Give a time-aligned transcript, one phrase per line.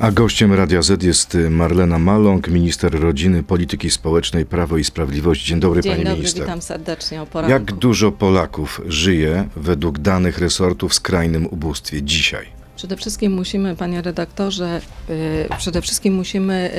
[0.00, 5.46] A gościem Radia Z jest Marlena Maląg, minister rodziny, polityki społecznej, Prawo i Sprawiedliwość.
[5.46, 6.42] Dzień dobry, Dzień pani dobry, minister.
[6.42, 7.50] witam serdecznie o poranku.
[7.52, 12.59] Jak dużo Polaków żyje według danych resortu w skrajnym ubóstwie dzisiaj?
[12.80, 16.70] Przede wszystkim musimy, panie redaktorze, y, przede wszystkim musimy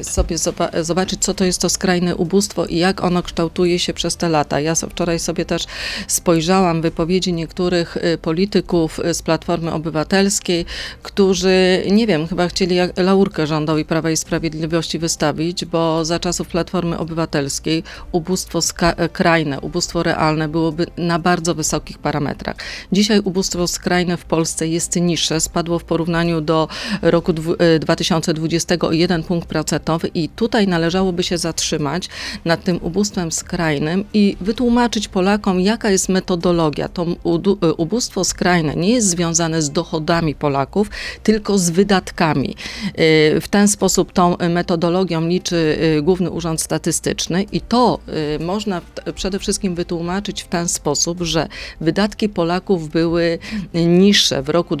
[0.00, 3.94] y, sobie zoba- zobaczyć, co to jest to skrajne ubóstwo i jak ono kształtuje się
[3.94, 4.60] przez te lata.
[4.60, 5.64] Ja wczoraj sobie też
[6.08, 10.64] spojrzałam wypowiedzi niektórych y, polityków z Platformy Obywatelskiej,
[11.02, 16.98] którzy, nie wiem, chyba chcieli laurkę rządowi Prawa i Sprawiedliwości wystawić, bo za czasów Platformy
[16.98, 22.56] Obywatelskiej ubóstwo ska- krajne, ubóstwo realne byłoby na bardzo wysokich parametrach.
[22.92, 26.68] Dzisiaj ubóstwo skrajne w Polsce jest niższe, spadło w porównaniu do
[27.02, 32.08] roku dwu- e, 2020 o 1 punkt procentowy i tutaj należałoby się zatrzymać
[32.44, 36.88] nad tym ubóstwem skrajnym i wytłumaczyć Polakom, jaka jest metodologia.
[36.88, 40.90] To e, ubóstwo skrajne nie jest związane z dochodami Polaków,
[41.22, 42.56] tylko z wydatkami.
[42.94, 47.98] E, W ten sposób tą metodologią liczy e, Główny Urząd Statystyczny i to
[48.40, 48.80] można
[49.14, 51.48] przede wszystkim wytłumaczyć w ten sposób, że
[51.80, 53.38] wydatki Polaków były
[53.74, 54.76] niższe w roku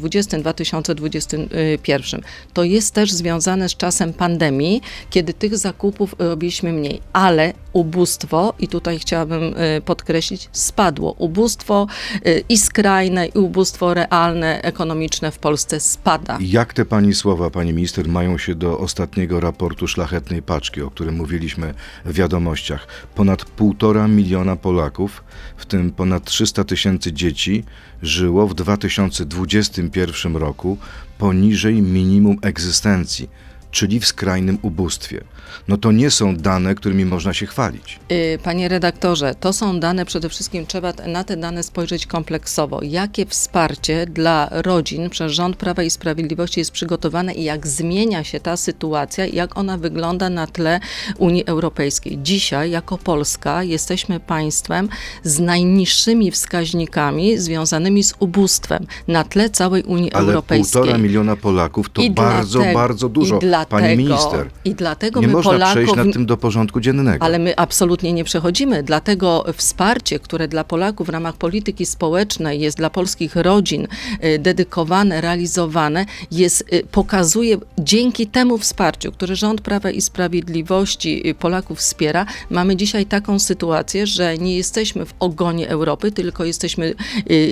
[0.00, 2.20] 2020-2021.
[2.52, 8.68] To jest też związane z czasem pandemii, kiedy tych zakupów robiliśmy mniej, ale ubóstwo, i
[8.68, 11.14] tutaj chciałabym y, podkreślić, spadło.
[11.18, 11.86] Ubóstwo
[12.26, 16.38] y, i skrajne, i ubóstwo realne, ekonomiczne w Polsce spada.
[16.40, 21.16] Jak te pani słowa, pani minister, mają się do ostatniego raportu Szlachetnej Paczki, o którym
[21.16, 21.74] mówiliśmy
[22.04, 22.86] w wiadomościach?
[23.14, 25.24] Ponad półtora miliona Polaków,
[25.56, 27.64] w tym ponad 300 tysięcy dzieci,
[28.02, 30.78] żyło w 2021 roku
[31.18, 33.28] poniżej minimum egzystencji,
[33.70, 35.24] czyli w skrajnym ubóstwie.
[35.68, 37.98] No to nie są dane, którymi można się chwalić.
[38.12, 42.80] Y, Panie redaktorze, to są dane, przede wszystkim trzeba na te dane spojrzeć kompleksowo.
[42.82, 48.40] Jakie wsparcie dla rodzin przez rząd Prawa i Sprawiedliwości jest przygotowane i jak zmienia się
[48.40, 50.80] ta sytuacja i jak ona wygląda na tle
[51.18, 52.18] Unii Europejskiej.
[52.22, 54.88] Dzisiaj, jako Polska, jesteśmy państwem
[55.22, 60.72] z najniższymi wskaźnikami związanymi z ubóstwem na tle całej Unii Ale Europejskiej.
[60.82, 64.50] półtora miliona Polaków to I bardzo, dlatego- bardzo dużo, i dlatego, pani minister.
[64.64, 67.24] I dlatego Nie my można Polaków przejść nad tym do porządku dziennego.
[67.24, 68.82] ale my absolutnie nie przechodzimy.
[68.82, 73.86] Dlatego wsparcie, które dla Polaków w ramach polityki społecznej jest dla polskich rodzin
[74.24, 81.34] y, dedykowane, realizowane, jest, y, pokazuje dzięki temu wsparciu, które rząd Prawa i Sprawiedliwości y,
[81.34, 86.94] Polaków wspiera, mamy dzisiaj taką sytuację, że nie jesteśmy w ogonie Europy, tylko jesteśmy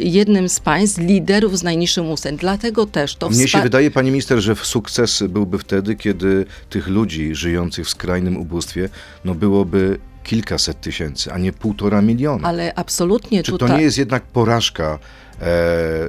[0.02, 2.36] jednym z państw liderów z najniższym usem.
[2.36, 7.34] Dlatego też to Mnie się wydaje, pani minister, że sukces byłby wtedy, kiedy tych ludzi
[7.34, 8.88] żyjących w skrajnym ubóstwie,
[9.24, 12.48] no byłoby kilkaset tysięcy, a nie półtora miliona.
[12.48, 13.68] Ale absolutnie Czy tutaj...
[13.68, 14.98] to nie jest jednak porażka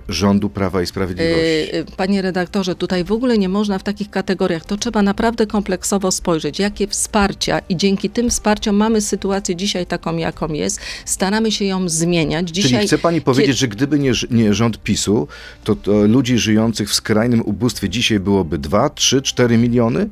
[0.10, 1.70] rządu Prawa i Sprawiedliwości?
[1.74, 4.66] Yy, Panie redaktorze, tutaj w ogóle nie można w takich kategoriach.
[4.66, 10.18] To trzeba naprawdę kompleksowo spojrzeć, jakie wsparcia i dzięki tym wsparciom mamy sytuację dzisiaj taką,
[10.18, 10.80] jaką jest.
[11.06, 12.50] Staramy się ją zmieniać.
[12.50, 15.28] Dzisiaj, Czyli chce pani powiedzieć, że gdyby nie, nie rząd PiSu,
[15.64, 20.10] to, to ludzi żyjących w skrajnym ubóstwie dzisiaj byłoby 2, 3, 4 miliony?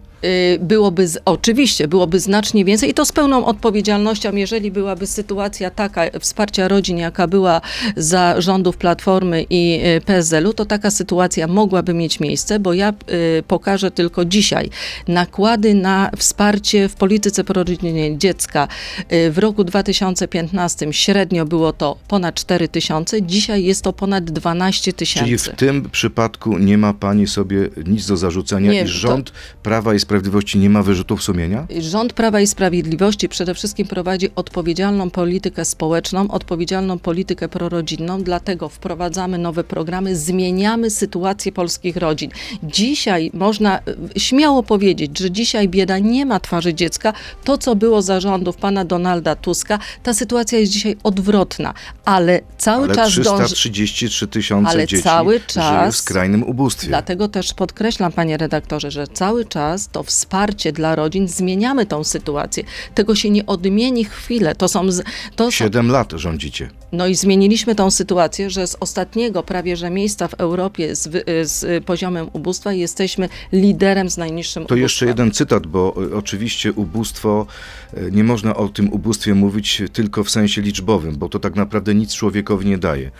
[0.60, 6.02] byłoby, z, oczywiście, byłoby znacznie więcej i to z pełną odpowiedzialnością, jeżeli byłaby sytuacja taka
[6.20, 7.62] wsparcia rodzin, jaka była
[7.96, 9.03] za rządów Platformy
[9.50, 12.94] i y, PSL-u, to taka sytuacja mogłaby mieć miejsce, bo ja
[13.40, 14.70] y, pokażę tylko dzisiaj
[15.08, 18.68] nakłady na wsparcie w polityce prorodzinnej dziecka.
[19.14, 24.94] Y, w roku 2015 średnio było to ponad 4 tysiące, dzisiaj jest to ponad 12
[24.94, 25.26] tysięcy.
[25.26, 29.32] Czyli w tym przypadku nie ma pani sobie nic do zarzucenia Nie, i to- rząd
[29.64, 31.68] Prawa i Sprawiedliwości nie ma wyrzutów sumienia?
[31.80, 39.38] Rząd Prawa i Sprawiedliwości przede wszystkim prowadzi odpowiedzialną politykę społeczną, odpowiedzialną politykę prorodzinną, dlatego wprowadzamy
[39.38, 42.32] nowe programy, zmieniamy sytuację polskich rodzin.
[42.64, 43.84] Dzisiaj można e,
[44.20, 47.14] śmiało powiedzieć, że dzisiaj bieda nie ma twarzy dziecka.
[47.44, 51.74] To, co było za rządów pana Donalda Tuska, ta sytuacja jest dzisiaj odwrotna,
[52.06, 53.56] ale cały Ale czas dąży...
[53.56, 56.88] 333 tysiące Ale dzieci cały żyje czas- w skrajnym ubóstwie.
[56.88, 62.64] Dlatego też podkreślam, panie redaktorze, że cały czas to wsparcie dla rodzin, zmieniamy tą sytuację.
[62.96, 64.56] Tego się nie odmieni chwilę.
[64.56, 64.88] To są,
[65.36, 66.70] to są, Siedem lat rządzicie.
[66.92, 71.24] no i zmieniliśmy tą sytuację, że z ostatniego prawie że miejsca w Europie z, wy-
[71.44, 74.82] z poziomem ubóstwa jesteśmy liderem z najniższym To ubóstwem.
[74.82, 77.46] jeszcze jeden cytat, bo e, oczywiście ubóstwo,
[77.94, 81.96] e, nie można o tym ubóstwie mówić tylko w sensie liczbowym, bo to tak naprawdę
[81.96, 83.12] nic człowiekowi nie daje.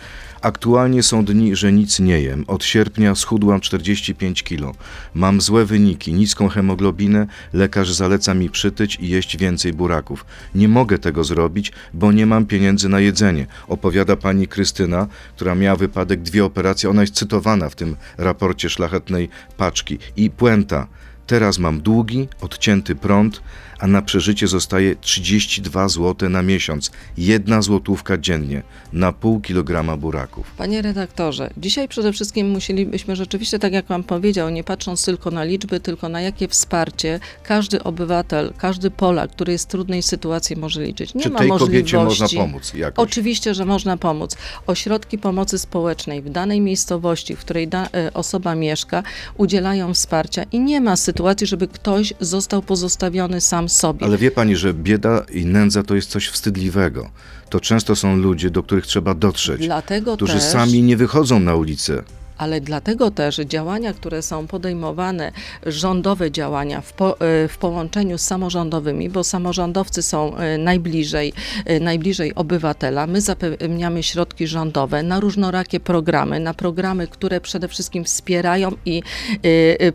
[0.44, 2.44] Aktualnie są dni, że nic nie jem.
[2.46, 4.72] Od sierpnia schudłam 45 kilo.
[5.14, 10.26] Mam złe wyniki, niską hemoglobinę, lekarz zaleca mi przytyć i jeść więcej buraków.
[10.54, 15.06] Nie mogę tego zrobić, bo nie mam pieniędzy na jedzenie, opowiada pani Krystyna,
[15.36, 16.90] która miała wypadek, dwie operacje.
[16.90, 19.98] Ona jest cytowana w tym raporcie szlachetnej paczki.
[20.16, 20.86] I puenta.
[21.26, 23.42] Teraz mam długi, odcięty prąd,
[23.84, 26.90] a na przeżycie zostaje 32 zł na miesiąc.
[27.18, 30.50] Jedna złotówka dziennie na pół kilograma buraków.
[30.58, 35.44] Panie redaktorze, dzisiaj przede wszystkim musielibyśmy rzeczywiście, tak jak pan powiedział, nie patrząc tylko na
[35.44, 40.82] liczby, tylko na jakie wsparcie każdy obywatel, każdy Polak, który jest w trudnej sytuacji może
[40.82, 41.14] liczyć.
[41.14, 41.92] Nie Czy ma tej możliwości.
[41.92, 43.08] kobiecie można pomóc jakoś?
[43.08, 44.36] Oczywiście, że można pomóc.
[44.66, 49.02] Ośrodki pomocy społecznej w danej miejscowości, w której e, osoba mieszka,
[49.36, 54.06] udzielają wsparcia i nie ma sytuacji, żeby ktoś został pozostawiony sam sobie.
[54.06, 57.10] Ale wie pani, że bieda i nędza to jest coś wstydliwego.
[57.50, 61.54] To często są ludzie, do których trzeba dotrzeć, Dlatego którzy też, sami nie wychodzą na
[61.54, 62.02] ulicę.
[62.38, 65.32] Ale dlatego też działania, które są podejmowane,
[65.66, 71.32] rządowe działania w, po, e, w połączeniu z samorządowymi, bo samorządowcy są e, najbliżej,
[71.64, 73.06] e, najbliżej obywatela.
[73.06, 79.02] My zapewniamy środki rządowe na różnorakie programy, na programy, które przede wszystkim wspierają i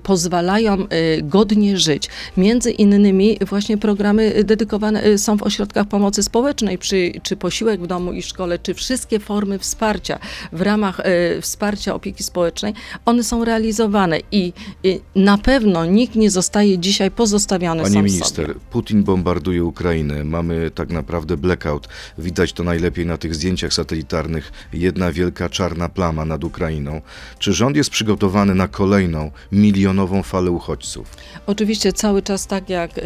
[0.04, 0.78] pozwalają
[1.24, 2.10] godnie żyć.
[2.38, 8.14] Między innymi właśnie programy dedykowane są w ośrodkach pomocy społecznej, przy, czy posiłek w domu
[8.14, 10.20] i szkole, czy wszystkie formy wsparcia
[10.52, 11.02] w ramach
[11.42, 12.74] wsparcia opieki społecznej,
[13.06, 14.54] one są realizowane i,
[14.84, 18.60] i na pewno nikt nie zostaje dzisiaj pozostawiony Pani sam minister, sobie.
[18.72, 20.24] Putin bombarduje Ukrainę.
[20.24, 21.88] Mamy tak naprawdę blackout.
[22.18, 24.52] Widać to najlepiej na tych zdjęciach satelitarnych.
[24.74, 27.02] Jedna wielka czarna plama nad Ukrainą.
[27.40, 31.08] Czy rząd jest przygotowany na kolejną milionową falę uchodźców?
[31.48, 33.04] Oczywiście cały czas tak jak y,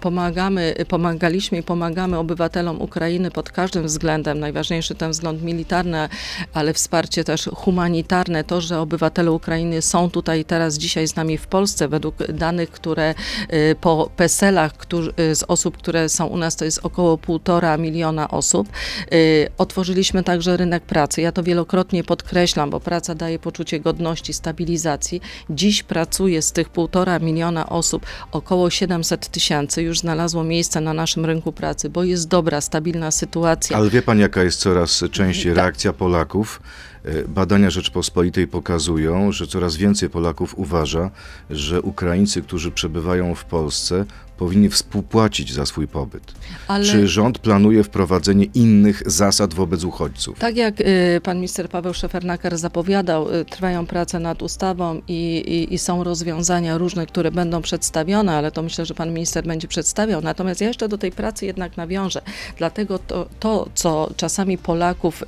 [0.00, 6.08] pomagamy, pomagaliśmy i pomagamy obywatelom Ukrainy pod każdym względem, najważniejszy ten wzgląd militarny,
[6.52, 11.46] ale wsparcie też humanitarne, to, że obywatele Ukrainy są tutaj teraz dzisiaj z nami w
[11.46, 13.14] Polsce, według danych, które
[13.52, 14.72] y, po PESEL-ach
[15.20, 18.68] y, z osób, które są u nas, to jest około półtora miliona osób.
[19.12, 21.20] Y, Otworzyliśmy także rynek pracy.
[21.20, 25.20] Ja to wielokrotnie podkreślam, bo praca daje poczucie godności, stabilizacji.
[25.50, 31.24] Dziś pracuje z tych półtora miliona osób około 700 tysięcy już znalazło miejsce na naszym
[31.24, 33.76] rynku pracy, bo jest dobra, stabilna sytuacja.
[33.76, 35.56] Ale wie pan, jaka jest coraz częściej Tak.
[35.56, 36.60] reakcja Polaków?
[37.06, 41.10] E, Badania Rzeczpospolitej pokazują, że coraz więcej Polaków uważa,
[41.50, 44.04] że Ukraińcy, którzy przebywają w Polsce,
[44.36, 46.22] powinni współpłacić za swój pobyt.
[46.68, 50.38] Ale Czy rząd planuje wprowadzenie innych zasad wobec uchodźców?
[50.38, 55.74] tak jak y, pan minister Paweł Szefernaker zapowiadał, y, trwają prace nad ustawą i, i,
[55.74, 60.22] i są rozwiązania różne, które będą przedstawione, ale to myślę, że pan minister będzie przedstawiał.
[60.22, 62.22] Natomiast ja jeszcze do tej pracy jednak nawiążę.
[62.58, 65.26] Dlatego to, to co czasami Polaków y,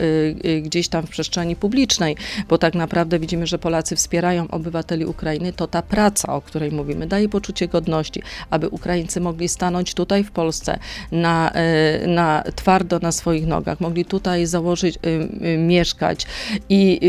[0.49, 2.17] y, gdzieś tam w przestrzeni publicznej,
[2.49, 7.07] bo tak naprawdę widzimy, że Polacy wspierają obywateli Ukrainy, to ta praca, o której mówimy,
[7.07, 8.69] daje poczucie godności, aby
[8.99, 10.79] Ukraińcy mogli stanąć tutaj w Polsce
[11.13, 11.53] na,
[12.05, 15.01] y, na twardo na swoich nogach, mogli tutaj założyć, y,
[15.47, 16.27] y, mieszkać
[16.69, 17.01] i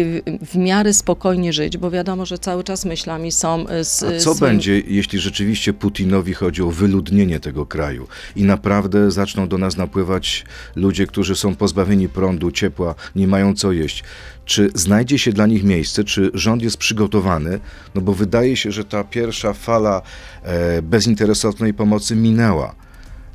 [0.45, 4.36] w miarę spokojnie żyć, bo wiadomo, że cały czas myślami są y, z A co
[4.36, 9.77] swoim- będzie, jeśli rzeczywiście Putinowi chodzi o wyludnienie tego kraju i naprawdę zaczną do nas
[9.77, 10.45] napływać
[10.75, 14.03] ludzie, którzy są pozbawieni prądu, ciepła, nie mają co jeść?
[14.45, 16.03] Czy znajdzie się dla nich miejsce?
[16.03, 17.59] Czy rząd jest przygotowany?
[17.95, 20.01] No bo wydaje się, że ta pierwsza fala
[20.44, 22.75] e, bezinteresownej pomocy minęła.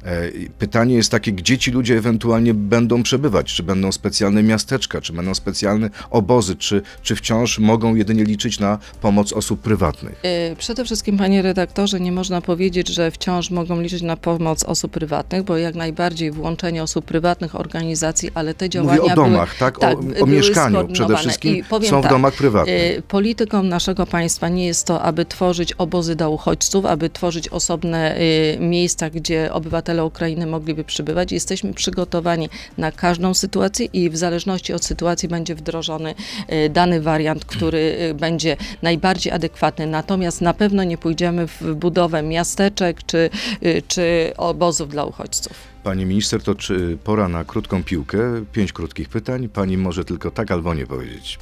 [0.05, 3.55] E, Pytanie jest takie, gdzie ci ludzie ewentualnie będą przebywać?
[3.55, 8.79] Czy będą specjalne miasteczka, czy będą specjalne obozy, czy, czy wciąż mogą jedynie liczyć na
[9.01, 10.23] pomoc osób prywatnych?
[10.53, 14.93] Y, Przede wszystkim, panie redaktorze, nie można powiedzieć, że wciąż mogą liczyć na pomoc osób
[14.93, 19.83] prywatnych, bo jak najbardziej włączenie osób prywatnych, organizacji, ale te działania Mówię o domach, tak?
[19.85, 22.99] O- o były mieszkaniu przede wszystkim są w tak, domach prywatnych.
[22.99, 28.17] y, Polityką naszego państwa nie jest to, aby tworzyć obozy dla uchodźców, aby tworzyć osobne
[28.61, 31.33] miejsca, gdzie obywatele Ukrainy mogliby przybywać.
[31.33, 32.49] Jesteśmy przygotowani
[32.79, 36.15] na każdą sytuację i w zależności od sytuacji będzie wdrożony
[36.53, 39.87] y, dany wariant, który y, będzie najbardziej adekwatny.
[39.87, 43.31] Natomiast na pewno nie pójdziemy w budowę miasteczek czy,
[43.65, 45.75] y, czy obozów dla uchodźców.
[45.83, 48.19] Pani minister, to czy pora na krótką piłkę?
[48.53, 49.49] Pięć krótkich pytań.
[49.49, 51.39] Pani może tylko tak albo nie powiedzieć.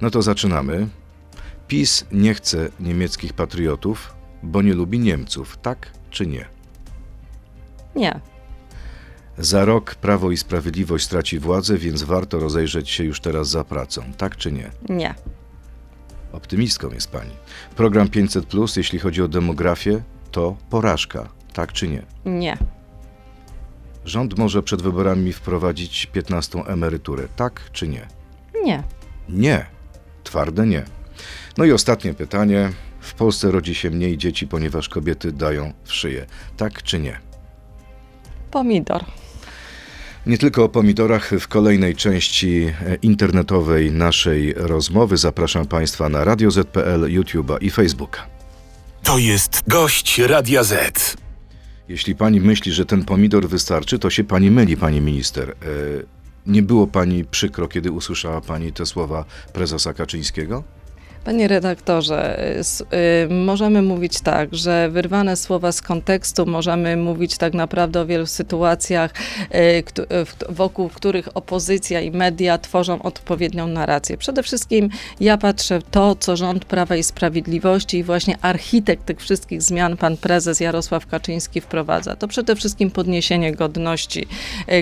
[0.00, 0.88] No to zaczynamy.
[1.68, 6.51] PiS nie chce niemieckich patriotów, bo nie lubi Niemców, tak czy nie?
[7.96, 8.20] Nie.
[9.38, 14.02] Za rok Prawo i Sprawiedliwość straci władzę, więc warto rozejrzeć się już teraz za pracą,
[14.16, 14.70] tak czy nie?
[14.88, 15.14] Nie.
[16.32, 17.30] Optymistką jest pani.
[17.76, 18.46] Program 500,
[18.76, 22.02] jeśli chodzi o demografię, to porażka, tak czy nie?
[22.24, 22.56] Nie.
[24.04, 28.06] Rząd może przed wyborami wprowadzić 15 emeryturę, tak czy nie?
[28.64, 28.82] Nie.
[29.28, 29.66] Nie.
[30.24, 30.84] Twarde nie.
[31.58, 32.72] No i ostatnie pytanie.
[33.00, 36.26] W Polsce rodzi się mniej dzieci, ponieważ kobiety dają w szyję.
[36.56, 37.31] Tak czy nie?
[38.52, 39.04] Pomidor.
[40.26, 41.30] Nie tylko o pomidorach.
[41.40, 48.26] W kolejnej części e, internetowej naszej rozmowy zapraszam Państwa na Radio ZPL, YouTube'a i Facebooka.
[49.02, 51.16] To jest gość Radia Z.
[51.88, 55.50] Jeśli pani myśli, że ten pomidor wystarczy, to się pani myli, pani minister.
[55.50, 55.54] E,
[56.46, 60.64] Nie było pani przykro, kiedy usłyszała pani te słowa prezesa Kaczyńskiego?
[61.24, 62.44] Panie redaktorze,
[62.92, 68.06] y, y, możemy mówić tak, że wyrwane słowa z kontekstu, możemy mówić tak naprawdę o
[68.06, 69.14] wielu sytuacjach,
[69.54, 69.84] y,
[70.48, 74.16] wokół których opozycja i media tworzą odpowiednią narrację.
[74.16, 74.88] Przede wszystkim
[75.20, 79.96] ja patrzę w to, co rząd Prawa i Sprawiedliwości i właśnie architekt tych wszystkich zmian,
[79.96, 82.16] pan prezes Jarosław Kaczyński wprowadza.
[82.16, 84.26] To przede wszystkim podniesienie godności,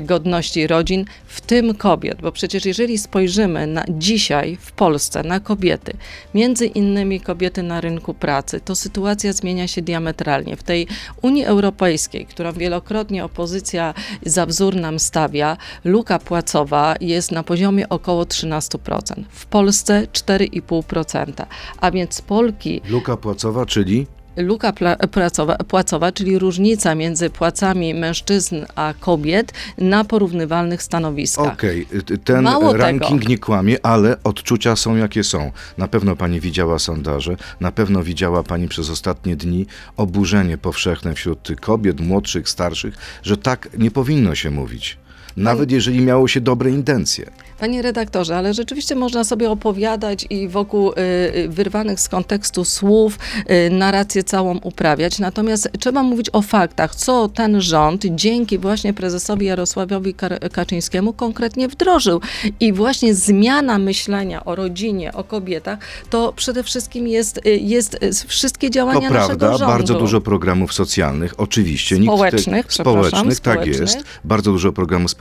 [0.03, 5.93] godności rodzin, w tym kobiet, bo przecież jeżeli spojrzymy na dzisiaj w Polsce na kobiety,
[6.35, 10.57] między innymi kobiety na rynku pracy, to sytuacja zmienia się diametralnie.
[10.57, 10.87] W tej
[11.23, 13.95] Unii Europejskiej, którą wielokrotnie opozycja
[14.27, 19.23] za wzór nam stawia, luka płacowa jest na poziomie około 13%.
[19.31, 21.47] W Polsce 4,5%.
[21.81, 24.07] A więc Polki Luka płacowa, czyli
[24.37, 24.73] luka
[25.11, 31.53] płacowa, płacowa, czyli różnica między płacami mężczyzn a kobiet na porównywalnych stanowiskach.
[31.53, 33.31] Okej, y, ten Mało ranking tego.
[33.31, 35.53] nie kłamie, ale odczucia są jakie są.
[35.79, 41.49] Na pewno pani widziała sondaże, na pewno widziała pani przez ostatnie dni oburzenie powszechne wśród
[41.61, 45.00] kobiet, młodszych, starszych, że tak nie powinno się mówić.
[45.37, 47.31] Nawet jeżeli miało się dobre intencje.
[47.61, 50.95] Panie redaktorze, ale rzeczywiście można sobie opowiadać i wokół y,
[51.37, 53.19] y, wyrwanych z kontekstu słów
[53.67, 55.19] y, narrację całą uprawiać.
[55.19, 60.15] Natomiast trzeba mówić o faktach, co ten rząd dzięki właśnie prezesowi Jarosławowi
[60.53, 62.21] Kaczyńskiemu konkretnie wdrożył.
[62.61, 65.79] I właśnie zmiana myślenia o rodzinie, o kobietach,
[66.11, 69.67] to przede wszystkim jest, jest wszystkie To działania naszego prawda, rządu.
[69.67, 71.97] bardzo dużo programów socjalnych, oczywiście.
[72.03, 73.95] Społecznych, przepraszam, społecznych, tak społecznych.
[73.95, 74.07] jest.
[74.25, 75.20] Bardzo dużo programów społecznych,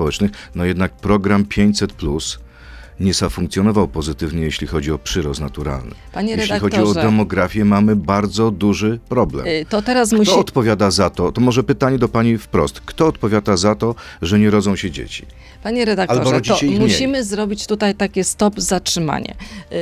[0.55, 2.39] no jednak program 500 plus
[2.99, 5.95] nie zafunkcjonował pozytywnie, jeśli chodzi o przyrost naturalny.
[6.13, 9.47] Panie jeśli chodzi o demografię, mamy bardzo duży problem.
[9.47, 10.31] Y, To teraz Kto musi...
[10.31, 11.31] odpowiada za to?
[11.31, 12.81] To może pytanie do pani wprost.
[12.81, 15.25] Kto odpowiada za to, że nie rodzą się dzieci?
[15.63, 19.35] Panie redaktorze, to musimy zrobić tutaj takie stop, zatrzymanie.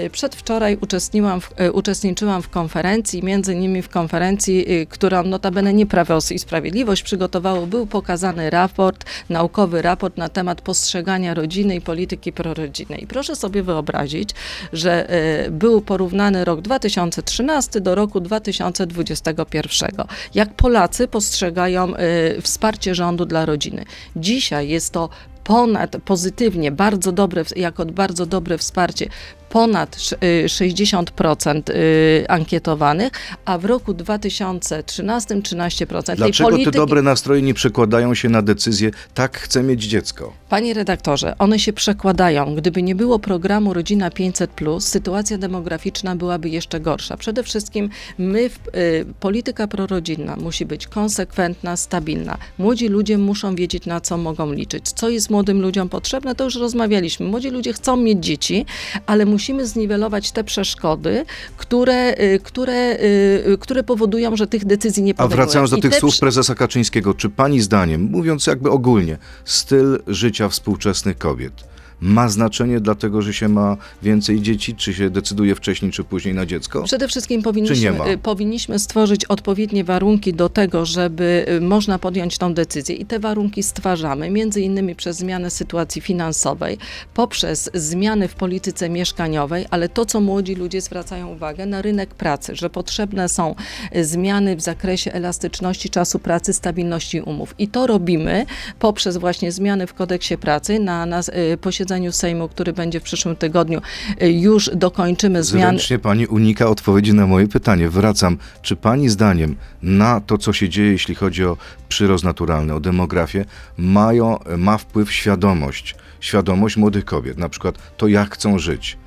[0.05, 5.73] Y, Przedwczoraj uczestniłam w, y, uczestniczyłam w konferencji, między innymi w konferencji, y, którą notabene
[5.73, 11.81] nie Prawo i Sprawiedliwość przygotowało, był pokazany raport, naukowy raport na temat postrzegania rodziny i
[11.81, 13.07] polityki prorodzinnej.
[13.09, 14.29] Proszę sobie wyobrazić,
[14.73, 15.07] że
[15.51, 19.89] był porównany rok 2013 do roku 2021.
[20.35, 21.93] Jak Polacy postrzegają
[22.41, 23.85] wsparcie rządu dla rodziny.
[24.15, 25.09] Dzisiaj jest to
[25.47, 29.09] ponad pozytywnie, bardzo dobre, jako bardzo dobre wsparcie,
[29.49, 33.11] ponad sz- y, 60% y, ankietowanych,
[33.45, 36.03] a w roku 2013 13%.
[36.05, 40.33] Tej Dlaczego te polityki- dobre nastroje nie przekładają się na decyzję, tak chcę mieć dziecko?
[40.49, 42.55] Panie redaktorze, one się przekładają.
[42.55, 47.17] Gdyby nie było programu Rodzina 500, sytuacja demograficzna byłaby jeszcze gorsza.
[47.17, 48.39] Przede wszystkim my,
[48.75, 52.37] y, polityka prorodzinna musi być konsekwentna, stabilna.
[52.57, 54.89] Młodzi ludzie muszą wiedzieć, na co mogą liczyć.
[54.91, 57.25] Co jest młodym ludziom potrzebne, to już rozmawialiśmy.
[57.25, 58.65] Młodzi ludzie chcą mieć dzieci,
[59.05, 61.25] ale musimy zniwelować te przeszkody,
[61.57, 65.35] które, y, które, y, y, które powodują, że tych decyzji nie A podejmują.
[65.35, 69.99] wracając do I tych te słów prezesa Kaczyńskiego, czy pani zdaniem, mówiąc jakby ogólnie, styl
[70.07, 71.53] życia współczesnych kobiet
[72.01, 76.45] ma znaczenie dlatego, że się ma więcej dzieci, czy się decyduje wcześniej czy później na
[76.45, 76.83] dziecko?
[76.83, 82.53] Przede wszystkim powinniśmy, y, powinniśmy stworzyć odpowiednie warunki do tego, żeby y, można podjąć tą
[82.53, 86.77] decyzję i te warunki stwarzamy, między innymi przez zmianę sytuacji finansowej,
[87.13, 92.55] poprzez zmiany w polityce mieszkaniowej, ale to, co młodzi ludzie zwracają uwagę, na rynek pracy,
[92.55, 93.55] że potrzebne są
[93.95, 97.55] y, zmiany w zakresie elastyczności czasu pracy, stabilności umów.
[97.59, 98.45] I to robimy
[98.79, 103.35] poprzez właśnie zmiany w kodeksie pracy na, na y, posiedzeniu Sejmu, który będzie w przyszłym
[103.35, 103.81] tygodniu.
[104.21, 105.77] y, Już dokończymy zmiany.
[105.77, 107.89] Zręcznie pani unika odpowiedzi na moje pytanie.
[107.89, 108.37] Wracam.
[108.61, 111.57] Czy pani zdaniem na to, co się dzieje, jeśli chodzi o
[111.89, 113.45] przyrost naturalny, o demografię,
[113.77, 115.95] mają, ma wpływ świadomość?
[116.19, 118.97] Świadomość młodych kobiet, na przykład to, jak chcą żyć,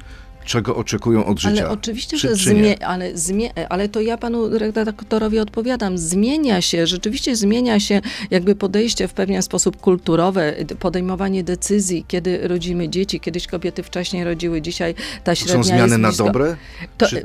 [0.45, 1.63] czego oczekują od życia.
[1.63, 5.99] Ale oczywiście, czy, że zmie- ale, zmie- ale to ja panu redaktorowi odpowiadam.
[5.99, 12.89] Zmienia się, rzeczywiście zmienia się jakby podejście w pewien sposób kulturowe, podejmowanie decyzji, kiedy rodzimy
[12.89, 13.21] dzieci.
[13.21, 14.95] Kiedyś kobiety wcześniej rodziły, dzisiaj
[15.25, 16.57] ta średnia są zmiany jest na dobre?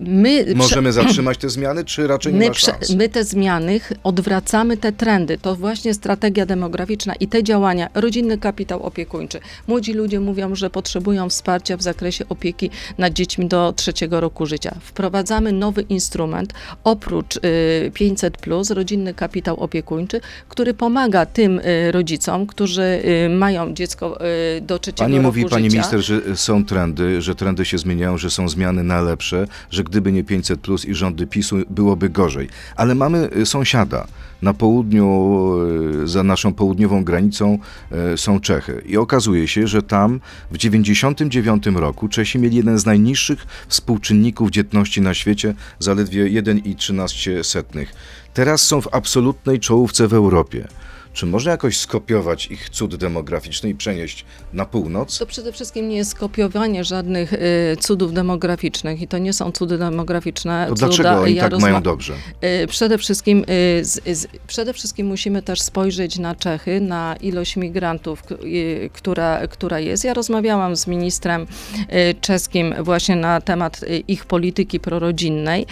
[0.01, 2.89] My Możemy zatrzymać te zmiany, czy raczej nie My, ma szans?
[2.95, 5.37] my te zmiany odwracamy te trendy.
[5.37, 9.39] To właśnie strategia demograficzna i te działania, rodzinny kapitał opiekuńczy.
[9.67, 14.45] Młodzi ludzie mówią, że potrzebują wsparcia w zakresie opieki nad nad dziećmi do trzeciego roku
[14.45, 14.75] życia.
[14.81, 18.37] Wprowadzamy nowy instrument, oprócz y, 500,
[18.69, 24.19] rodzinny kapitał opiekuńczy, który pomaga tym y, rodzicom, którzy y, mają dziecko
[24.57, 25.55] y, do trzeciego Pani roku mówi, życia.
[25.55, 29.83] pani minister, że są trendy, że trendy się zmieniają, że są zmiany na lepsze, że
[29.83, 32.49] gdyby nie 500 plus i rządy PiSu, byłoby gorzej.
[32.75, 34.07] Ale mamy y, sąsiada.
[34.41, 35.07] Na południu,
[36.03, 37.59] y, za naszą południową granicą
[38.13, 38.81] y, są Czechy.
[38.85, 40.19] I okazuje się, że tam
[40.51, 47.85] w 99 roku Czesi mieli jeden z najniższych współczynników dzietności na świecie, zaledwie 1,13.
[48.33, 50.67] Teraz są w absolutnej czołówce w Europie.
[51.15, 55.17] Czy można jakoś skopiować ich cud demograficzny i przenieść na północ?
[55.19, 57.37] To przede wszystkim nie jest skopiowanie żadnych y,
[57.79, 60.65] cudów demograficznych i to nie są cudy demograficzne.
[60.69, 62.13] To cuda dlaczego oni tak mają dobrze?
[62.63, 63.45] Y, Przede wszystkim, y,
[63.85, 69.79] z, z, przede wszystkim musimy też spojrzeć na Czechy, na ilość migrantów, y, która, która
[69.79, 70.03] jest.
[70.03, 75.65] Ja rozmawiałam z ministrem y, czeskim właśnie na temat y, ich polityki prorodzinnej,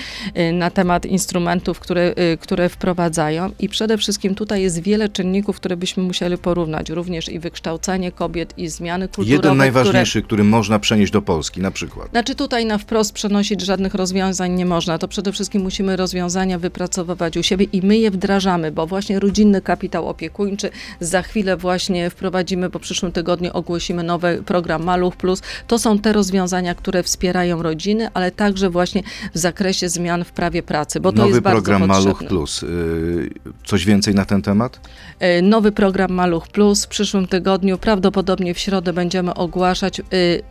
[0.54, 6.04] na temat instrumentów, które, które wprowadzają i przede wszystkim tutaj jest wiele czynników, które byśmy
[6.04, 11.12] musieli porównać, również i wykształcenie kobiet i zmiany kulturowe, Jeden które najważniejszy, który można przenieść
[11.12, 12.10] do Polski, na przykład.
[12.10, 14.98] znaczy tutaj na wprost przenosić żadnych rozwiązań nie można.
[14.98, 19.62] To przede wszystkim musimy rozwiązania wypracowywać u siebie i my je wdrażamy, bo właśnie rodzinny
[19.62, 25.42] kapitał opiekuńczy za chwilę właśnie wprowadzimy, po przyszłym tygodniu ogłosimy nowy program Maluch Plus.
[25.68, 30.64] To są te rozwiązania, które wspierają rodziny, ale także właśnie w zakresie zmian w prawie
[30.64, 32.06] pracy, bo to Nowy jest bardzo program potrzebne.
[32.06, 32.64] Maluch Plus.
[32.64, 33.30] Y,
[33.66, 34.80] Coś więcej na ten temat?
[35.24, 40.00] E, Nowy program Maluch Plus w przyszłym tygodniu, prawdopodobnie w środę będziemy ogłaszać.
[40.00, 40.04] E,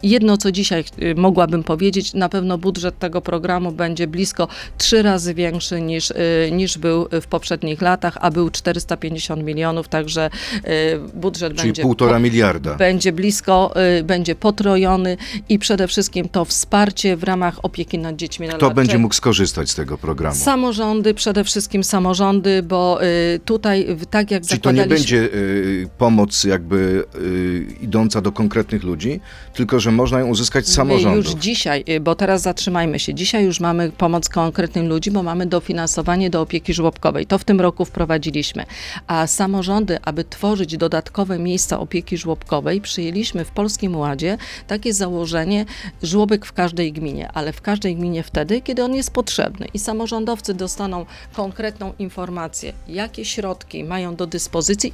[0.03, 4.49] Jedno, co dzisiaj e, mogłabym powiedzieć, na pewno budżet tego programu będzie blisko
[4.79, 6.13] trzy razy większy niż,
[6.53, 10.31] niż był w poprzednich latach, a był 450 milionów, także
[11.15, 12.75] budżet Czyli będzie półtora miliarda.
[12.75, 13.75] będzie blisko,
[14.05, 15.17] będzie potrojony
[15.49, 19.15] i przede wszystkim to wsparcie w ramach opieki nad dziećmi na Kto lat będzie mógł
[19.15, 20.37] skorzystać z tego programu?
[20.37, 22.99] Samorządy, przede wszystkim samorządy, bo
[23.45, 29.21] tutaj tak jak Czyli to nie będzie y, pomoc jakby y, idąca do konkretnych ludzi,
[29.55, 31.25] tylko że można ją uzyskać z samorządów.
[31.25, 35.47] już dzisiaj, y, bo teraz zatrzymajmy się, dzisiaj już mamy pomoc konkretnym ludziom, bo mamy
[35.47, 37.27] dofinansowanie do opieki żłobkowej.
[37.27, 38.65] To w tym roku wprowadziliśmy.
[39.07, 45.65] A samorządy, aby tworzyć dodatkowe miejsca opieki żłobkowej, przyjęliśmy w Polskim Ładzie takie założenie
[46.03, 49.67] żłobek w każdej gminie, ale w każdej gminie wtedy, kiedy on jest potrzebny.
[49.75, 54.42] I samorządowcy dostaną konkretną informację, jakie środki mają do dyspozycji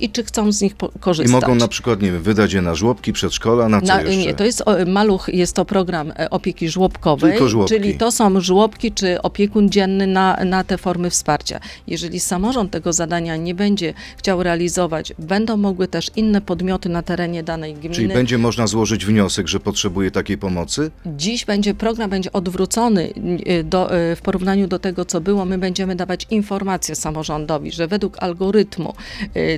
[0.01, 1.33] i czy chcą z nich po- I korzystać.
[1.33, 4.17] mogą na przykład, nie wiem, wydać je na żłobki, przedszkola, na co Na, jeszcze?
[4.17, 7.75] nie, to jest Maluch, jest to program e, opieki żłobkowej, Tylko żłobki.
[7.75, 11.61] czyli to są żłobki czy opiekun dzienny na, na te formy wsparcia.
[11.87, 17.43] Jeżeli samorząd tego zadania nie będzie chciał realizować, będą mogły też inne podmioty na terenie
[17.43, 17.95] danej gminy.
[17.95, 20.91] Czyli będzie można złożyć wniosek, że potrzebuje takiej pomocy?
[21.07, 23.13] Dziś będzie program będzie odwrócony
[23.49, 25.45] y, do, y, w porównaniu do tego, co było.
[25.45, 28.95] My będziemy dawać informacje samorządowi, że według algorytmu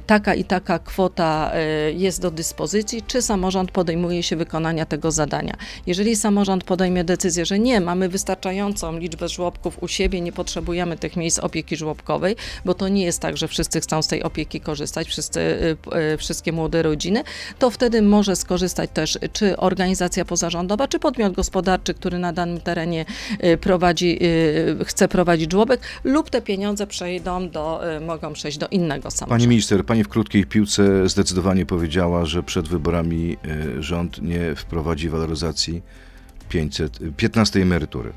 [0.07, 1.53] taka i taka kwota
[1.88, 5.55] y, jest do dyspozycji, czy samorząd podejmuje się wykonania tego zadania.
[5.87, 11.16] Jeżeli samorząd podejmie decyzję, że nie, mamy wystarczającą liczbę żłobków u siebie, nie potrzebujemy tych
[11.16, 15.09] miejsc opieki żłobkowej, bo to nie jest tak, że wszyscy chcą z tej opieki korzystać,
[15.09, 15.77] wszyscy, y,
[16.14, 17.25] y, wszystkie młode rodziny,
[17.59, 23.05] to wtedy może skorzystać też czy organizacja pozarządowa, czy podmiot gospodarczy, który na danym terenie
[23.45, 28.69] y, prowadzi, y, chce prowadzić żłobek, lub te pieniądze przejdą do, y, mogą przejść do
[28.69, 29.35] innego samorządu.
[29.70, 33.37] Minister, pani w krótkiej piłce zdecydowanie powiedziała, że przed wyborami
[33.78, 35.83] y, rząd nie wprowadzi waloryzacji
[36.48, 38.12] 500, 15 emerytury.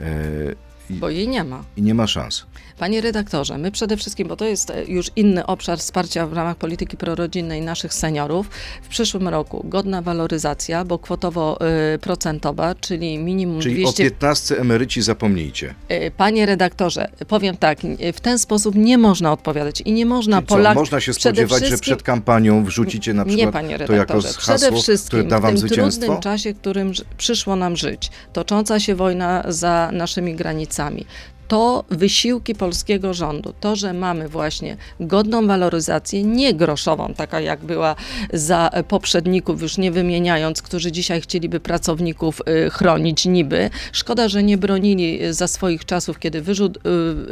[0.00, 0.56] Y,
[0.90, 1.64] i- Bo jej nie ma.
[1.76, 2.46] I nie ma szans.
[2.78, 6.56] Panie redaktorze, my przede wszystkim, bo to jest e, już inny obszar wsparcia w ramach
[6.56, 8.50] polityki prorodzinnej naszych seniorów,
[8.82, 14.02] w przyszłym roku godna waloryzacja, bo kwotowo-procentowa, czyli minimum Czyli 200...
[14.02, 15.74] o 15 emeryci zapomnijcie.
[15.88, 20.36] E, Panie redaktorze, powiem tak, e, w ten sposób nie można odpowiadać i nie można
[20.36, 20.74] Czyli co, Polak...
[20.74, 24.28] można się spodziewać, że wszystkim- przed kampanią wrzucicie na Nie, przykład panie to jako redaktorze.
[24.38, 28.10] Przede hasło, wszystkim które da wam w tym trudnym czasie, w którym przyszło nam żyć,
[28.32, 31.06] tocząca się wojna za naszymi granicami,
[31.48, 37.96] to wysiłki polskiego rządu, to, że mamy właśnie godną waloryzację, nie groszową, taka jak była
[38.32, 43.70] za poprzedników, już nie wymieniając, którzy dzisiaj chcieliby pracowników y, chronić niby.
[43.92, 46.80] Szkoda, że nie bronili za swoich czasów, kiedy wyrzut, y,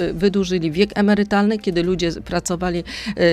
[0.03, 2.85] y, wydłużyli wiek emerytalny, kiedy ludzie pracowali,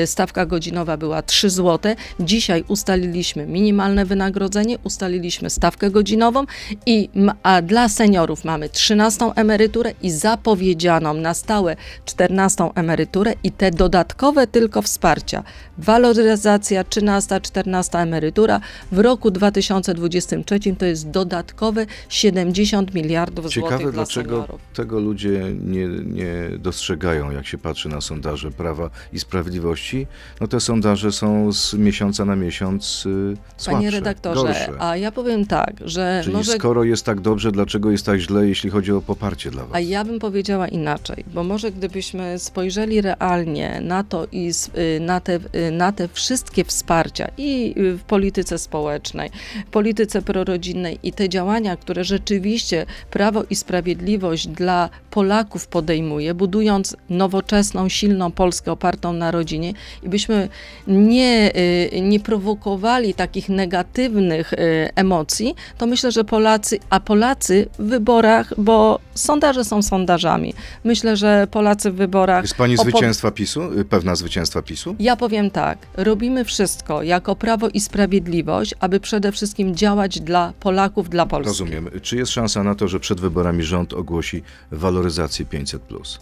[0.05, 1.95] stawka godzinowa była 3 zł.
[2.19, 6.45] Dzisiaj ustaliliśmy minimalne wynagrodzenie, ustaliliśmy stawkę godzinową,
[6.85, 7.09] i,
[7.43, 13.71] a dla seniorów mamy 13 emeryturę i zapowiedzieliśmy zapowiedzianą na stałe 14 emeryturę i te
[13.71, 15.43] dodatkowe tylko wsparcia.
[15.77, 18.59] Waloryzacja 13-14 emerytura
[18.91, 24.61] w roku 2023 to jest dodatkowe 70 miliardów Ciekawe, złotych dla dlaczego seniorów.
[24.73, 30.07] tego ludzie nie, nie dostrzegają, jak się patrzy na sondaże Prawa i Sprawiedliwości.
[30.41, 34.73] No te sondaże są z miesiąca na miesiąc y, słabsze, Panie redaktorze, gorsze.
[34.79, 38.47] a ja powiem tak, że Czyli może skoro jest tak dobrze, dlaczego jest tak źle,
[38.47, 39.75] jeśli chodzi o poparcie dla was?
[39.75, 45.19] A ja bym powiedziała inaczej, bo może gdybyśmy spojrzeli realnie na to i y, na
[45.19, 49.29] te, y, na te wszystkie wsparcia i w polityce społecznej,
[49.67, 56.95] w polityce prorodzinnej i te działania, które rzeczywiście Prawo i Sprawiedliwość dla Polaków podejmuje, budując
[57.09, 60.49] nowoczesną, silną Polskę opartą na rodzinie i byśmy
[60.87, 61.51] nie,
[61.93, 64.53] y, nie prowokowali takich negatywnych
[64.95, 70.50] emocji, to myślę, że Polacy, a Polacy w wyborach, bo sondaże są sondażami,
[70.83, 72.43] myślę, że Polacy w wyborach.
[72.43, 73.61] Jest pani zwycięstwa PiSu?
[73.89, 74.95] Pewna zwycięstwa PiSu?
[74.99, 81.09] Ja powiem tak, robimy wszystko jako Prawo i Sprawiedliwość, aby przede wszystkim działać dla Polaków,
[81.09, 81.47] dla Polski.
[81.47, 81.89] Rozumiem.
[82.01, 86.19] Czy jest szansa na to, że przed wyborami rząd ogłosi waloryzację 500+.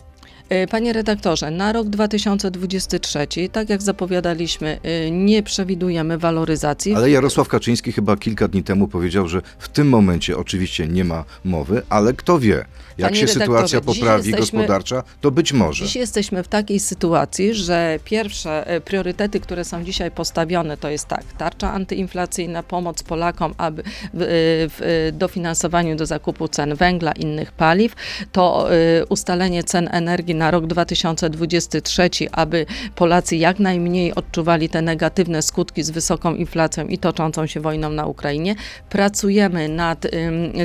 [0.49, 6.95] E, Panie redaktorze, na rok 2023, tak jak zapowiadaliśmy, e, nie przewidujemy waloryzacji.
[6.95, 11.25] Ale Jarosław Kaczyński chyba kilka dni temu powiedział, że w tym momencie oczywiście nie ma
[11.43, 12.65] mowy, ale kto wie,
[12.99, 15.85] jak Panie się sytuacja poprawi jesteśmy- gospodarcza, to być może.
[15.85, 21.07] Dziś jesteśmy w takiej sytuacji, że pierwsze e, priorytety, które są dzisiaj postawione, to jest
[21.07, 24.25] tak, tarcza antyinflacyjna, pomoc Polakom aby w, e,
[24.69, 27.95] w e, dofinansowaniu do zakupu cen węgla, innych paliw,
[28.31, 28.69] to
[29.09, 35.89] ustalenie cen energii na rok 2023, aby Polacy jak najmniej odczuwali te negatywne skutki z
[35.89, 38.55] wysoką inflacją i toczącą się wojną na Ukrainie.
[38.89, 40.07] Pracujemy nad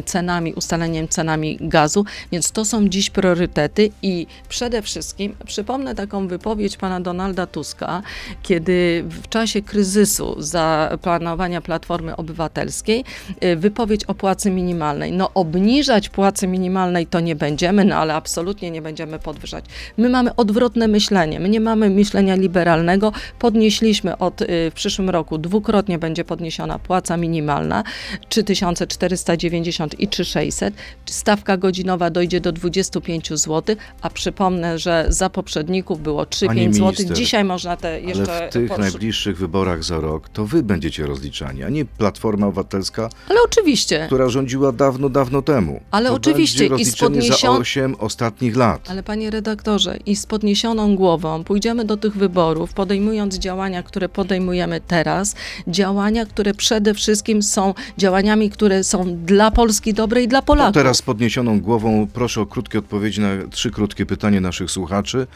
[0.05, 6.77] cenami, ustaleniem cenami gazu, więc to są dziś priorytety i przede wszystkim przypomnę taką wypowiedź
[6.77, 8.03] pana Donalda Tuska,
[8.43, 13.05] kiedy w czasie kryzysu zaplanowania Platformy Obywatelskiej
[13.45, 15.13] y, wypowiedź o płacy minimalnej.
[15.13, 19.65] No obniżać płacy minimalnej to nie będziemy, no ale absolutnie nie będziemy podwyższać.
[19.97, 23.13] My mamy odwrotne myślenie, my nie mamy myślenia liberalnego.
[23.39, 27.85] Podnieśliśmy od y, w przyszłym roku dwukrotnie będzie podniesiona płaca minimalna
[28.29, 30.75] 3490 i 3600.
[31.07, 37.07] Stawka godzinowa dojdzie do 25 zł, a przypomnę, że za poprzedników było 3-5 Pani zł.
[37.15, 41.63] Dzisiaj można te jeszcze Ale w tych najbliższych wyborach za rok to wy będziecie rozliczani,
[41.63, 44.03] a nie Platforma Obywatelska, Ale oczywiście.
[44.07, 45.81] która rządziła dawno, dawno temu.
[45.91, 48.91] Ale to oczywiście, i z za podniesion- 8 ostatnich lat.
[48.91, 54.81] Ale panie redaktorze, i z podniesioną głową pójdziemy do tych wyborów, podejmując działania, które podejmujemy
[54.81, 55.35] teraz,
[55.69, 60.75] działania, które przede wszystkim są działaniami, które są dla Polski dobre i dla To Polaków.
[60.75, 65.27] teraz z podniesioną głową proszę o krótkie odpowiedzi na trzy krótkie pytanie naszych słuchaczy.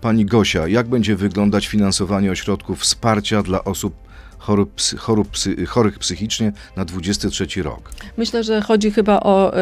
[0.00, 4.05] Pani Gosia, jak będzie wyglądać finansowanie ośrodków wsparcia dla osób
[4.46, 5.28] chorób, chorób
[5.68, 7.90] chorych psychicznie na 23 rok?
[8.16, 9.58] Myślę, że chodzi chyba o y,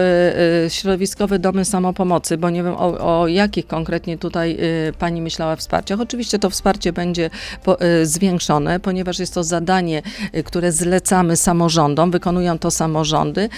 [0.66, 4.56] y, środowiskowe domy samopomocy, bo nie wiem o, o jakich konkretnie tutaj
[4.88, 6.00] y, pani myślała wsparciach.
[6.00, 7.30] Oczywiście to wsparcie będzie
[7.64, 10.02] po, zwiększone, ponieważ jest to zadanie,
[10.44, 13.48] które zlecamy samorządom, wykonują to samorządy.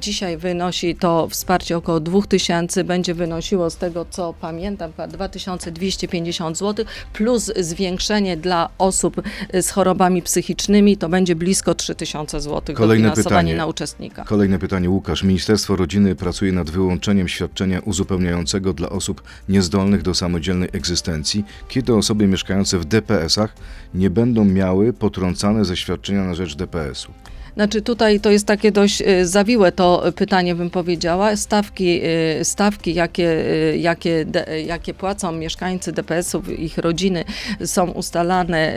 [0.00, 6.84] Dzisiaj wynosi to wsparcie około 2000, będzie wynosiło z tego co pamiętam chyba 2250 zł,
[7.12, 9.22] plus zwiększenie dla osób
[9.60, 13.56] z chorobami psychicznymi to będzie blisko 3000 zł Kolejne pytanie.
[13.56, 14.24] na uczestnika.
[14.24, 15.22] Kolejne pytanie, Łukasz.
[15.22, 22.26] Ministerstwo Rodziny pracuje nad wyłączeniem świadczenia uzupełniającego dla osób niezdolnych do samodzielnej egzystencji, kiedy osoby
[22.26, 23.54] mieszkające w DPS-ach
[23.94, 27.12] nie będą miały potrącane ze świadczenia na rzecz DPS-u.
[27.54, 31.36] Znaczy tutaj to jest takie dość y, zawiłe to pytanie, bym powiedziała.
[31.36, 32.00] Stawki,
[32.40, 33.30] y, stawki jakie,
[33.72, 34.26] y, jakie,
[34.66, 37.24] jakie płacą mieszkańcy DPS-ów, ich rodziny
[37.64, 38.74] są ustalane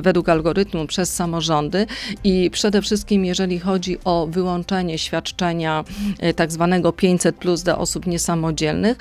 [0.00, 1.86] według algorytmu przez samorządy
[2.24, 5.84] i przede wszystkim jeżeli chodzi o wyłączenie świadczenia
[6.36, 8.96] tak zwanego 500 plus dla osób niesamodzielnych,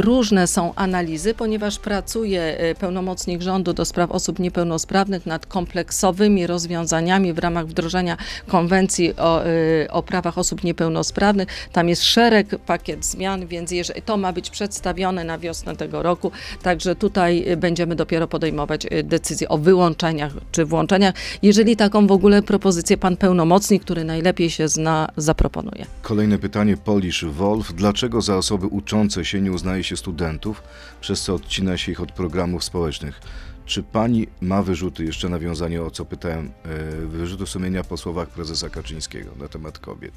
[0.00, 7.38] różne są analizy, ponieważ pracuje pełnomocnik rządu do spraw osób niepełnosprawnych nad kompleksowymi rozwiązaniami w
[7.38, 7.99] ramach wdrożenia
[8.46, 11.48] konwencji o, y, o prawach osób niepełnosprawnych.
[11.72, 16.32] Tam jest szereg pakiet zmian, więc jeżeli to ma być przedstawione na wiosnę tego roku,
[16.62, 22.12] także tutaj y, będziemy dopiero podejmować y, decyzję o wyłączeniach czy włączeniach, jeżeli taką w
[22.12, 25.86] ogóle propozycję pan pełnomocnik, który najlepiej się zna, zaproponuje.
[26.02, 27.72] Kolejne pytanie, Polish Wolf.
[27.72, 30.62] Dlaczego za osoby uczące się nie uznaje się studentów,
[31.00, 33.20] przez co odcina się ich od programów społecznych?
[33.70, 38.70] Czy pani ma wyrzuty, jeszcze nawiązanie o co pytałem, e, wyrzuty sumienia po słowach prezesa
[38.70, 40.12] Kaczyńskiego na temat kobiet?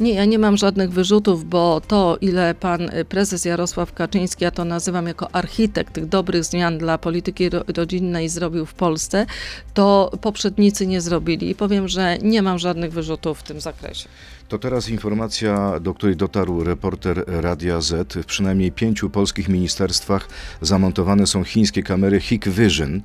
[0.00, 4.50] Nie, ja nie mam żadnych wyrzutów, bo to, ile pan y, prezes Jarosław Kaczyński, ja
[4.50, 9.26] to nazywam jako architekt tych dobrych zmian dla polityki ro rodzinnej zrobił w Polsce,
[9.74, 11.50] to poprzednicy nie zrobili.
[11.50, 14.08] I powiem, że nie mam żadnych wyrzutów w tym zakresie.
[14.48, 18.14] To teraz informacja, do której dotarł reporter Radia Z.
[18.14, 20.28] W przynajmniej pięciu polskich ministerstwach
[20.60, 23.00] zamontowane są chińskie kamery Hikvision.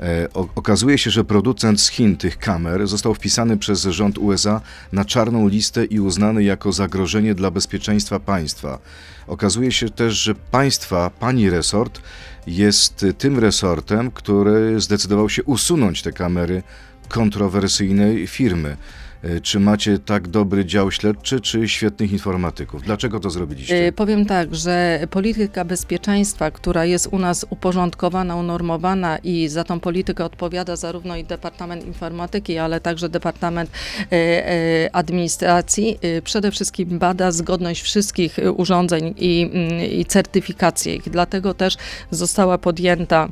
[0.00, 4.60] E, okazuje się, że producent z Chin tych kamer został wpisany przez rząd USA
[4.92, 8.78] na czarną listę i uznany jako zagrożenie dla bezpieczeństwa państwa.
[9.26, 12.00] Okazuje się też, że państwa, pani resort,
[12.46, 16.62] jest tym resortem, który zdecydował się usunąć te kamery
[17.08, 18.76] kontrowersyjnej firmy.
[19.22, 22.82] E, czy macie tak dobry dział śledczy, czy świetnych informatyków?
[22.82, 23.86] Dlaczego to zrobiliście?
[23.86, 29.80] E, powiem tak, że polityka bezpieczeństwa, która jest u nas uporządkowana, unormowana i za tą
[29.80, 33.70] politykę odpowiada zarówno i Departament Informatyki, ale także Departament
[34.12, 41.10] e, Administracji, przede wszystkim bada zgodność wszystkich urządzeń i, mm, i certyfikację ich.
[41.10, 41.76] Dlatego też
[42.10, 43.28] została podjęta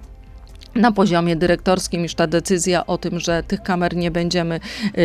[0.75, 5.01] na poziomie dyrektorskim już ta decyzja o tym, że tych kamer nie będziemy y,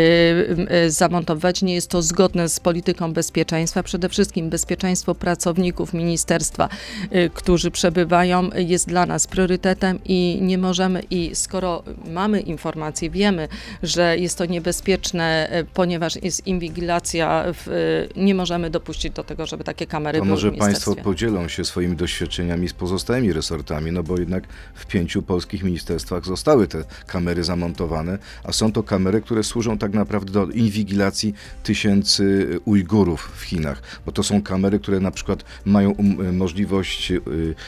[0.86, 3.84] y, zamontować, nie jest to zgodne z polityką bezpieczeństwa.
[3.84, 6.70] Przede wszystkim bezpieczeństwo pracowników ministerstwa,
[7.16, 13.48] y, którzy przebywają, jest dla nas priorytetem i nie możemy, i skoro mamy informacje, wiemy,
[13.84, 19.88] że jest to niebezpieczne, ponieważ jest inwigilacja, w, nie możemy dopuścić do tego, żeby takie
[19.88, 24.44] kamery to były może Państwo podzielą się swoimi doświadczeniami z pozostałymi resortami, no bo jednak
[24.76, 29.78] w pięciu polskich wszystkich ministerstwach zostały te kamery zamontowane, a są to kamery, które służą
[29.78, 35.44] tak naprawdę do inwigilacji tysięcy Ujgurów w Chinach, bo to są kamery, które na przykład
[35.66, 37.22] mają um, możliwość, y,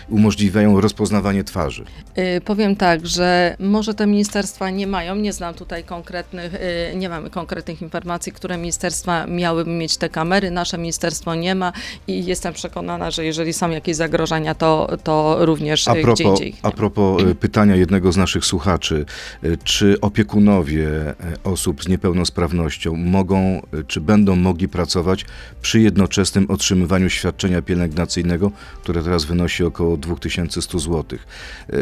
[0.10, 1.86] umożliwiają rozpoznawanie twarzy.
[2.18, 7.10] Y, powiem tak, że może te ministerstwa nie mają, nie znam tutaj konkretnych, y, nie
[7.10, 11.74] mamy konkretnych informacji, które ministerstwa miałyby mieć te kamery, nasze ministerstwo nie ma
[12.08, 16.56] i jestem przekonana, że jeżeli są jakieś zagrożenia, to, to również a propos, gdzie indziej.
[16.62, 19.06] A propos pytania jednego z naszych słuchaczy,
[19.44, 23.38] e, czy opiekunowie e, osób z niepełnosprawnością mogą,
[23.74, 25.26] e, czy będą mogli pracować
[25.62, 28.52] przy jednoczesnym otrzymywaniu świadczenia pielęgnacyjnego,
[28.84, 31.20] które teraz wynosi około 2100 zł.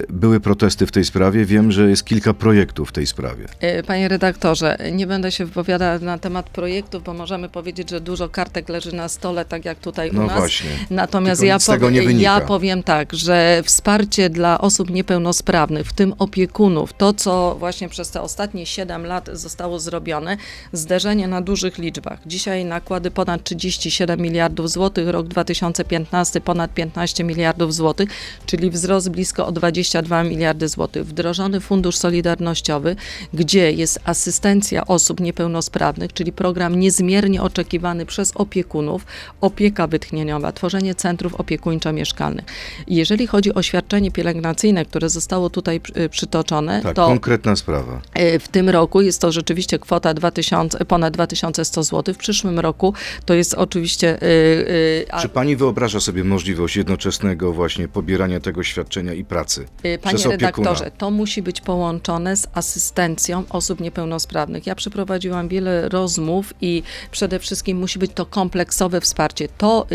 [0.10, 3.46] Były protesty w tej sprawie, wiem, że jest kilka projektów w tej sprawie.
[3.88, 8.70] Panie redaktorze, nie będę się wypowiadała na temat projektów, bo możemy powiedzieć, że dużo kartek
[8.70, 10.38] leży na stole, tak jak tutaj no u nas.
[10.38, 10.70] Właśnie.
[10.90, 17.14] Natomiast ja, powie, ja powiem tak, że wsparcie dla osób niepełnosprawnych, w tym opiekunów, to
[17.14, 20.38] co właśnie przez te ostatnie 7 lat zostało zrobione,
[20.74, 22.20] zderzenie na dużych liczbach.
[22.26, 28.10] Dzisiaj nakłady ponad 37 miliardów złotych, rok 2015 ponad 15 miliardów złotych,
[28.46, 31.06] czyli wzrost blisko o 22 miliardy złotych.
[31.06, 32.96] Wdrożony Fundusz Solidarnościowy,
[33.34, 39.06] gdzie jest asystencja osób niepełnosprawnych, czyli program niezmiernie oczekiwany przez opiekunów,
[39.42, 42.46] opieka wytchnieniowa, tworzenie centrów opiekuńczo-mieszkalnych.
[42.88, 46.82] Jeżeli chodzi o świadczenie pielęgnacyjne, które zostało tutaj Y, przytoczone.
[46.82, 48.02] Tak, to konkretna sprawa.
[48.20, 52.14] Y, w tym roku jest to rzeczywiście kwota 2000, ponad 2100 zł.
[52.14, 52.94] W przyszłym roku
[53.26, 54.24] to jest oczywiście...
[54.24, 55.22] Y, a...
[55.22, 59.66] Czy pani wyobraża sobie możliwość jednoczesnego właśnie pobierania tego świadczenia i pracy
[60.02, 64.68] Panie redaktorze, to musi być połączone z asystencją osób niepełnosprawnych.
[64.68, 69.48] Ja przeprowadziłam wiele rozmów i przede wszystkim musi być to kompleksowe wsparcie.
[69.58, 69.88] To,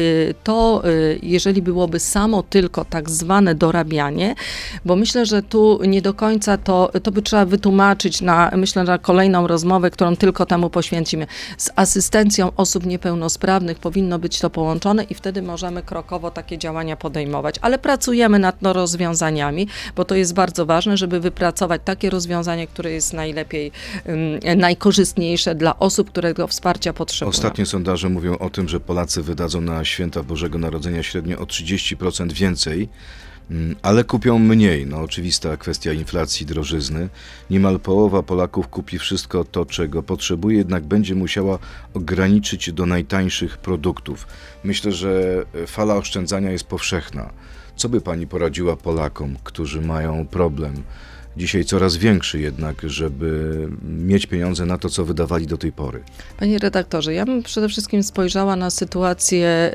[0.44, 0.82] to
[1.22, 4.34] jeżeli byłoby samo tylko tak zwane dorabianie,
[4.84, 8.98] bo myślę, że tu nie do końca to, to by trzeba wytłumaczyć na, myślę, na
[8.98, 11.26] kolejną rozmowę, którą tylko temu poświęcimy.
[11.58, 17.54] Z asystencją osób niepełnosprawnych powinno być to połączone i wtedy możemy krokowo takie działania podejmować.
[17.60, 22.92] Ale pracujemy nad no, rozwiązaniami, bo to jest bardzo ważne, żeby wypracować takie rozwiązanie, które
[22.92, 23.72] jest najlepiej,
[24.56, 27.30] najkorzystniejsze dla osób, które wsparcia potrzebują.
[27.30, 32.32] Ostatnie sondaże mówią o tym, że Polacy wydadzą na święta Bożego Narodzenia średnio o 30%
[32.32, 32.88] więcej
[33.82, 34.86] ale kupią mniej.
[34.86, 37.08] No, oczywista kwestia inflacji, drożyzny.
[37.50, 41.58] Niemal połowa Polaków kupi wszystko to, czego potrzebuje, jednak będzie musiała
[41.94, 44.26] ograniczyć do najtańszych produktów.
[44.64, 47.30] Myślę, że fala oszczędzania jest powszechna.
[47.76, 50.82] Co by pani poradziła Polakom, którzy mają problem?
[51.36, 56.02] Dzisiaj coraz większy jednak, żeby mieć pieniądze na to, co wydawali do tej pory.
[56.38, 59.70] Panie redaktorze, ja bym przede wszystkim spojrzała na sytuację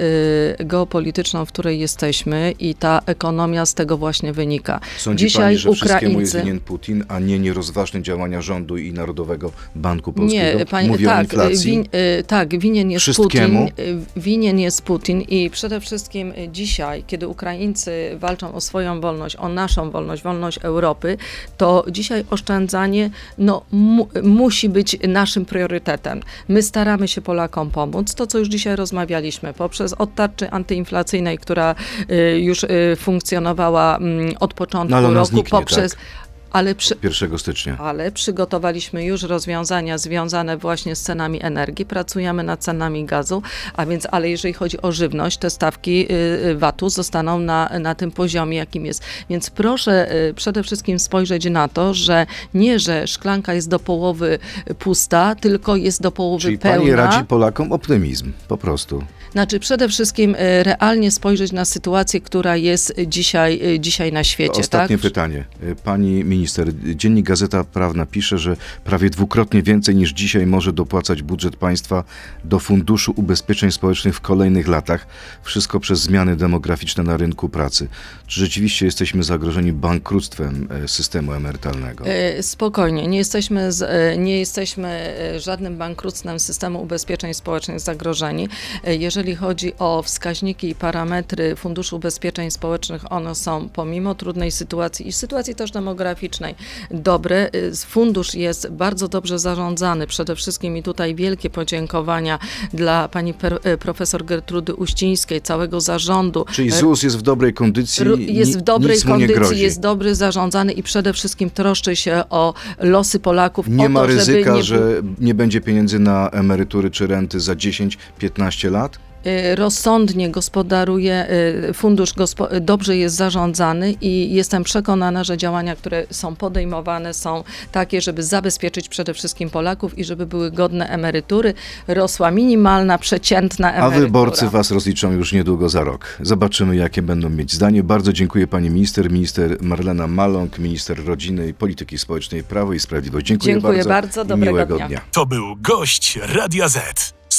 [0.60, 4.80] y, geopolityczną, w której jesteśmy i ta ekonomia z tego właśnie wynika.
[4.98, 5.88] Sądzi dzisiaj pani, że Ukraińcy...
[5.88, 10.60] wszystkiemu jest winien Putin, a nie nierozważne działania rządu i Narodowego Banku Polskiego?
[10.60, 11.72] Nie, panie, Mówi tak, inflacji?
[11.72, 11.86] Win,
[12.20, 13.58] y, tak, winien jest Putin.
[13.58, 13.70] Y,
[14.16, 19.92] winien jest Putin i przede wszystkim dzisiaj, kiedy Ukraińcy walczą o swoją wolność, o naszą
[19.92, 21.18] wolność, wolność Europy,
[21.58, 26.22] to dzisiaj oszczędzanie no, mu, musi być naszym priorytetem.
[26.48, 28.16] My staramy się Polakom pomóc.
[28.16, 31.76] To, co już dzisiaj rozmawialiśmy, poprzez od tarczy antyinflacyjnej, która
[32.12, 32.68] y, już y,
[33.00, 35.92] funkcjonowała mm, od początku No, roku, zniknie, poprzez.
[35.92, 36.02] tak?
[36.52, 37.78] Ale przy, 1 stycznia.
[37.78, 43.42] ale przygotowaliśmy już rozwiązania związane właśnie z cenami energii, pracujemy nad cenami gazu,
[43.74, 47.96] a więc, ale jeżeli chodzi o żywność, te stawki y, y, VAT-u zostaną na, na
[47.96, 49.04] tym poziomie, jakim jest.
[49.30, 54.40] Więc proszę y, przede wszystkim spojrzeć na to, że nie, że szklanka jest do połowy
[54.80, 56.78] pusta, tylko jest do połowy Czyli pełna.
[56.78, 59.04] pani radzi Polakom optymizm, po prostu.
[59.36, 64.62] Znaczy przede wszystkim y, realnie spojrzeć na sytuację, która jest dzisiaj, y, dzisiaj na świecie.
[64.62, 65.04] Ostatnie tak?
[65.04, 65.46] pytanie.
[65.84, 71.56] Pani minister, Dziennik Gazeta Prawna pisze, że prawie dwukrotnie więcej niż dzisiaj może dopłacać budżet
[71.56, 72.04] państwa
[72.44, 75.08] do Funduszu Ubezpieczeń Społecznych w kolejnych latach.
[75.44, 77.88] Wszystko przez zmiany demograficzne na rynku pracy.
[78.28, 82.06] Czy rzeczywiście jesteśmy zagrożeni bankructwem e, systemu emerytalnego?
[82.06, 88.48] E, Spokojnie, nie jesteśmy, z, e, nie jesteśmy e, żadnym bankructwem systemu ubezpieczeń społecznych zagrożeni.
[88.84, 88.96] E,
[89.26, 95.12] Jeżeli chodzi o wskaźniki i parametry Funduszu Ubezpieczeń Społecznych, one są pomimo trudnej sytuacji i
[95.12, 96.56] sytuacji też demograficznej
[96.92, 97.50] dobre.
[97.52, 97.52] E,
[97.88, 100.08] Fundusz jest bardzo dobrze zarządzany.
[100.08, 102.40] Przede wszystkim i tutaj wielkie podziękowania
[102.74, 103.34] dla pani
[103.64, 106.46] e, profesor Gertrudy Uścińskiej, całego zarządu.
[106.52, 110.84] Czyli E, ZUS jest w dobrej kondycji, jest w dobrej kondycji, jest dobry zarządzany i
[110.84, 113.68] przede wszystkim troszczy się o losy Polaków.
[113.68, 118.72] Nie ma to, ryzyka, nie że nie będzie pieniędzy na emerytury czy renty za 10-15
[118.72, 119.00] lat?
[119.28, 121.28] Y, rozsądnie gospodaruje,
[121.70, 127.44] y, fundusz gospo- dobrze jest zarządzany i jestem przekonana, że działania, które są podejmowane są
[127.72, 131.54] takie, żeby zabezpieczyć przede wszystkim Polaków i żeby były godne emerytury,
[131.88, 134.00] rosła minimalna, przeciętna A emerytura.
[134.00, 136.18] wyborcy was rozliczą już niedługo za rok.
[136.22, 137.84] Zobaczymy, jakie będą mieć zdanie.
[137.84, 143.26] Bardzo dziękuję pani minister, minister Marlena Maląg, minister rodziny i polityki społecznej Prawo i Sprawiedliwość.
[143.26, 143.90] Dziękuję, Dziękuję bardzo.
[143.90, 144.88] bardzo, dobrego miłego dnia.
[144.88, 145.02] dnia.
[145.12, 147.14] To był gość Radia Z.